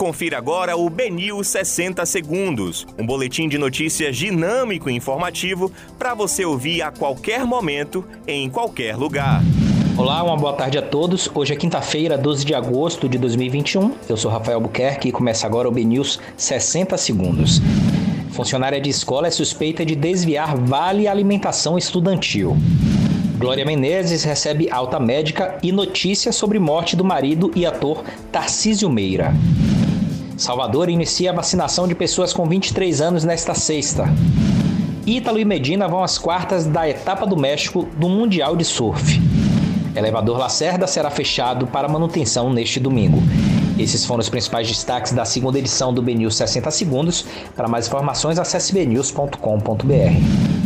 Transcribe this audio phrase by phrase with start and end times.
[0.00, 6.42] Confira agora o Benil 60 Segundos, um boletim de notícias dinâmico e informativo para você
[6.42, 9.42] ouvir a qualquer momento, em qualquer lugar.
[9.98, 11.28] Olá, uma boa tarde a todos.
[11.34, 13.94] Hoje é quinta-feira, 12 de agosto de 2021.
[14.08, 17.60] Eu sou Rafael Buquerque e começa agora o BNews 60 Segundos.
[18.30, 22.56] Funcionária de escola é suspeita de desviar vale alimentação estudantil.
[23.36, 29.34] Glória Menezes recebe alta médica e notícia sobre morte do marido e ator Tarcísio Meira.
[30.40, 34.06] Salvador inicia a vacinação de pessoas com 23 anos nesta sexta.
[35.06, 39.20] Ítalo e Medina vão às quartas da etapa do México do Mundial de Surf.
[39.94, 43.22] Elevador Lacerda será fechado para manutenção neste domingo.
[43.78, 47.26] Esses foram os principais destaques da segunda edição do BNews 60 Segundos.
[47.54, 50.59] Para mais informações, acesse bnews.com.br.